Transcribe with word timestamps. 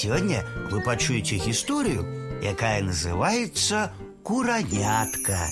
Сегодня 0.00 0.45
вы 0.71 0.79
пачуеце 0.79 1.35
гісторыю, 1.35 2.05
якая 2.41 2.81
называется 2.81 3.91
куранятка. 4.23 5.51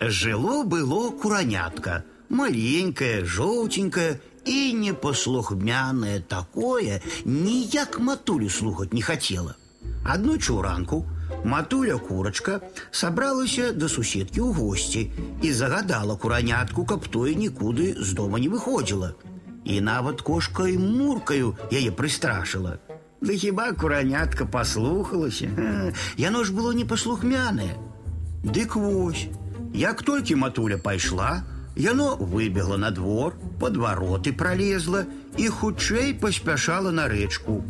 Жыло 0.00 0.64
было 0.64 1.10
куранятка, 1.10 2.04
маленькое, 2.28 3.24
желтенькое 3.24 4.20
и 4.44 4.72
непослухмяное 4.72 6.18
такое, 6.18 7.00
ніяк 7.24 8.00
матулю 8.00 8.50
слухать 8.50 8.92
не 8.92 9.00
хотела. 9.00 9.54
Одну 10.04 10.36
чуранку 10.38 11.06
матуля 11.44 11.98
курочка 11.98 12.60
собралася 12.90 13.72
до 13.72 13.88
суседки 13.88 14.40
ў 14.40 14.52
гости 14.52 15.12
и 15.44 15.52
загадала 15.52 16.16
куранятку, 16.16 16.84
каб 16.84 17.06
тое 17.06 17.36
нікуды 17.36 17.94
з 17.94 18.12
дома 18.14 18.40
не 18.40 18.48
выходила. 18.48 19.14
И 19.65 19.81
нават 19.81 20.21
кошка 20.21 20.67
і 20.67 20.77
муркаю 20.77 21.57
яе 21.71 21.91
прыстрашыла. 21.91 22.79
Да 23.21 23.33
хіба 23.33 23.71
куранятка 23.73 24.45
паслухалася? 24.45 25.49
Яно 26.17 26.43
ж 26.43 26.53
было 26.53 26.71
непаслухмянае. 26.73 27.75
Дык 28.43 28.75
вось, 28.75 29.27
як 29.73 30.03
толькі 30.03 30.35
матуля 30.35 30.77
пайшла, 30.77 31.43
яно 31.75 32.15
выбегла 32.15 32.77
на 32.77 32.91
двор, 32.91 33.35
под 33.59 33.77
вароты 33.77 34.31
пролезла 34.31 35.05
і 35.37 35.47
хутчэй 35.47 36.13
паспяшала 36.13 36.91
на 36.91 37.07
рэчку. 37.11 37.63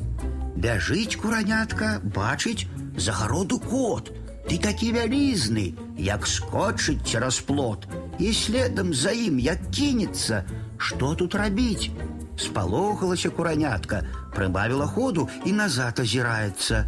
Бяжыць 0.56 1.16
куранятка, 1.16 2.02
бачыць 2.04 2.68
загароду 2.98 3.60
кот. 3.60 4.14
Ты 4.50 4.58
такі 4.58 4.94
вялізны, 4.94 5.74
як 5.98 6.26
скочыць 6.26 7.06
цераз 7.06 7.40
плот, 7.40 7.86
і 8.20 8.34
следам 8.34 8.94
за 8.94 9.12
ім 9.14 9.38
як 9.40 9.70
кінецца, 9.70 10.44
что 10.78 11.16
тут 11.16 11.36
рабіць? 11.36 11.92
Спалохалася 12.38 13.30
куранятка, 13.30 14.04
прыбавіла 14.36 14.88
ходу 14.88 15.28
і 15.46 15.52
назад 15.52 16.00
азіраецца. 16.00 16.86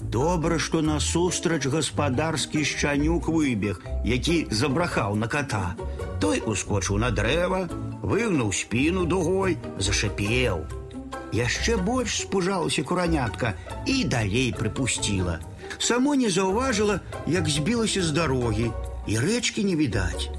Добра, 0.00 0.58
што 0.58 0.80
насустрач 0.80 1.66
гаспадарскі 1.66 2.64
шчанюк 2.64 3.28
выбег, 3.28 3.82
які 4.04 4.46
забрахаў 4.50 5.16
на 5.16 5.28
кота. 5.28 5.74
Той 6.20 6.40
ускочыў 6.46 7.02
на 7.02 7.10
дрэва, 7.10 7.66
выгнуў 8.00 8.52
спіну 8.52 9.04
дугой, 9.10 9.58
зашипеў. 9.78 10.64
Яшчэ 11.34 11.76
больш 11.82 12.20
спужалася 12.22 12.84
куранятка 12.86 13.54
і 13.86 14.04
далей 14.04 14.54
прыпусціла. 14.54 15.40
Само 15.78 16.14
не 16.14 16.30
заўважыла, 16.30 17.00
як 17.26 17.48
збілася 17.48 18.02
з 18.02 18.14
дарогі, 18.14 18.70
і 19.10 19.18
рэчкі 19.18 19.64
не 19.64 19.74
відаць. 19.74 20.30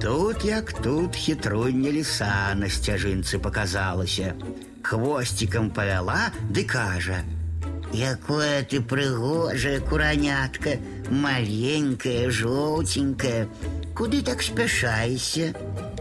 Тут 0.00 0.44
як 0.44 0.72
тут 0.72 1.14
хитроння 1.14 1.90
лиса 1.90 2.54
на 2.54 2.68
сцяжынцы 2.68 3.38
показалася. 3.38 4.34
Хвостиком 4.82 5.70
повела, 5.70 6.30
ды 6.50 6.64
кажа: « 6.64 7.92
Якое 7.92 8.62
ты 8.62 8.80
прыгожая 8.80 9.80
куранятка, 9.80 10.78
маленькая, 11.10 12.30
желтенькая, 12.30 13.48
Куды 13.96 14.20
так 14.20 14.42
спяшаешься? 14.42 15.54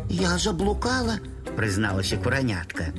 Я 0.10 0.38
заблукала, 0.38 1.20
прызналася 1.56 2.18
куранятка. 2.18 2.92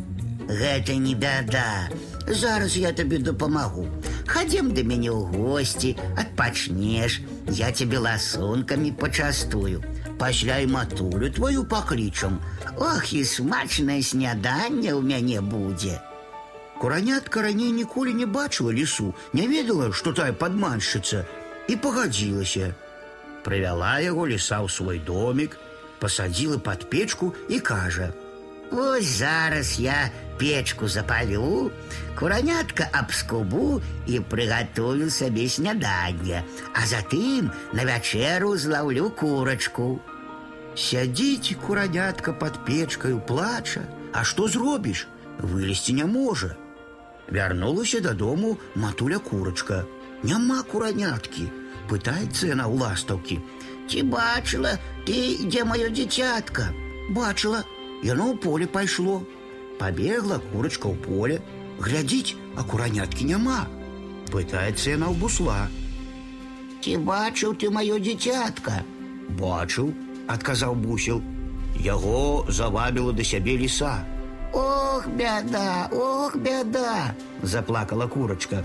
Гэта 0.49 0.95
не 0.95 1.15
бяда. 1.15 1.91
Зараз 2.27 2.79
я 2.79 2.93
табе 2.93 3.19
дапамагу. 3.19 3.87
Хадзем 4.27 4.73
да 4.73 4.83
мяне 4.83 5.13
ў 5.13 5.29
госці, 5.37 5.97
адпачнеш, 6.17 7.21
я 7.53 7.71
тебе 7.73 7.99
ласункамі 7.99 8.93
пачастую 8.97 9.85
пасля 10.21 10.59
і 10.59 10.67
матулю 10.67 11.31
твою 11.31 11.65
паклічам. 11.65 12.41
Ох, 12.77 13.13
і 13.13 13.25
смачнае 13.25 14.03
сняданне 14.03 14.93
ў 14.93 15.03
мяне 15.03 15.41
будзе. 15.41 16.01
Куранятка 16.79 17.43
раней 17.43 17.73
ніколі 17.73 18.13
не 18.15 18.27
бачыла 18.27 18.73
лесу, 18.73 19.15
не 19.33 19.49
ведала, 19.49 19.93
што 19.93 20.13
тая 20.13 20.33
падманшчыца, 20.33 21.25
і 21.69 21.77
пагадзілася. 21.77 22.75
Прывяла 23.45 23.97
яго 24.05 24.27
леса 24.29 24.61
ў 24.61 24.69
свой 24.69 24.99
домик, 24.99 25.57
пасадзіла 25.99 26.59
под 26.59 26.91
печку 26.91 27.33
і 27.49 27.61
кажа: « 27.61 28.71
Вось 28.71 29.07
зараз 29.07 29.81
я 29.81 30.11
печку 30.39 30.89
запалю, 30.89 31.71
куранятка 32.19 32.89
абскубу 32.93 33.81
і 34.07 34.21
прыгатую 34.21 35.11
сабе 35.11 35.49
сняданне, 35.49 36.43
а 36.75 36.85
затым 36.87 37.53
на 37.73 37.87
вячэру 37.89 38.57
злаўлю 38.57 39.11
курачку. 39.11 40.01
Сядзіць 40.77 41.57
куранятка 41.67 42.33
под 42.33 42.65
печкаю 42.65 43.21
плача, 43.21 43.87
А 44.17 44.25
што 44.25 44.49
зробіш? 44.49 45.07
Вылезці 45.41 45.93
не 45.93 46.05
можа. 46.09 46.57
Вярнулася 47.29 48.01
дадому 48.01 48.57
матуля 48.75 49.19
курачка. 49.19 49.85
Няма 50.23 50.63
кураняткі, 50.71 51.45
пытаецца 51.91 52.49
яна 52.49 52.65
ў 52.65 52.81
ластаўкі. 52.81 53.37
Ці 53.93 54.03
бачыла 54.09 54.73
ты, 55.05 55.37
дзе 55.45 55.67
маё 55.69 55.93
дзіцятка? 55.93 56.73
Бачыла, 57.13 57.61
яно 58.03 58.33
ў 58.33 58.41
поле 58.41 58.67
пайшло. 58.67 59.21
Пабегла 59.77 60.41
курачка 60.49 60.89
ў 60.89 60.97
поле, 61.05 61.37
глядзіць, 61.77 62.41
а 62.57 62.65
кураняткі 62.65 63.29
няма. 63.37 63.69
Пытаецца 64.33 64.97
яна 64.97 65.13
ў 65.13 65.21
бусла. 65.21 65.69
Ці 66.81 66.97
бачыў 67.05 67.53
ты 67.61 67.69
маё 67.69 68.01
дзіцятка? 68.01 68.81
Бачыў, 69.37 69.93
адказаў 70.27 70.75
бусел. 70.75 71.23
Яго 71.77 72.45
завабіла 72.49 73.13
да 73.13 73.25
сябе 73.25 73.57
ліса. 73.57 74.05
Ох, 74.53 75.07
бяда, 75.09 75.89
ох, 75.93 76.37
бяда, 76.37 77.15
заплакала 77.43 78.07
курочка. 78.07 78.65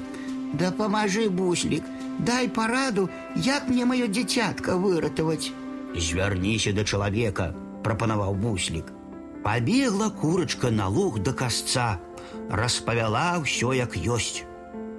Да 0.53 0.71
памажы, 0.71 1.29
буслік, 1.29 1.83
дай 2.19 2.47
параду, 2.47 3.09
як 3.35 3.67
мне 3.67 3.85
маё 3.85 4.07
дзіцятка 4.07 4.75
выратаваць. 4.75 5.51
Звярніся 5.95 6.71
да 6.71 6.83
чалавека, 6.83 7.51
прапанаваў 7.83 8.35
буслік. 8.35 8.91
Пабегла 9.43 10.09
курочка 10.09 10.71
на 10.71 10.87
луг 10.87 11.19
да 11.19 11.33
касца, 11.33 11.99
распавяла 12.49 13.39
ўсё 13.43 13.73
як 13.73 13.95
ёсць. 13.95 14.43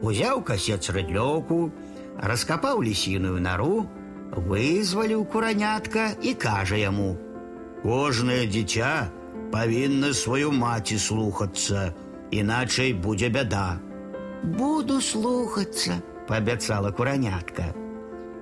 Узяў 0.02 0.42
касец 0.42 0.90
рыдлёўку, 0.90 1.70
раскапаў 2.18 2.82
лісіную 2.82 3.40
нару, 3.40 3.86
вызваліў 4.36 5.24
куранятка 5.24 6.16
і 6.22 6.34
кажа 6.34 6.76
яму: « 6.76 7.82
Кожнае 7.82 8.46
дзіця 8.46 9.10
павінна 9.52 10.12
сваю 10.14 10.52
маці 10.52 10.98
слухацца, 10.98 11.92
іначай 12.30 12.92
будзе 12.94 13.28
бяда. 13.28 13.78
Буду 14.42 15.00
слухацца, 15.00 16.00
паабяцала 16.28 16.90
куранятка. 16.90 17.74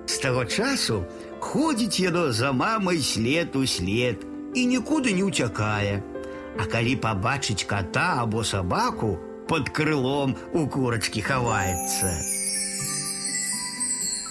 З 0.07 0.19
таго 0.19 0.45
часу 0.45 1.05
ходзіць 1.41 2.01
яно 2.01 2.33
за 2.33 2.53
мамай 2.53 3.03
след 3.03 3.57
у 3.57 3.67
след 3.67 4.23
і 4.55 4.67
нікуды 4.67 5.15
не 5.15 5.27
ўцякае. 5.27 6.03
А 6.59 6.67
калі 6.67 6.97
пабачыць 7.03 7.67
кота 7.67 8.23
або 8.23 8.43
сабаку, 8.45 9.19
под 9.51 9.71
крылом 9.71 10.37
у 10.55 10.67
курочки 10.67 11.21
хаваецца. 11.21 12.34